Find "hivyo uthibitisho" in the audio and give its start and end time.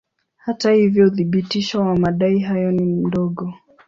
0.71-1.81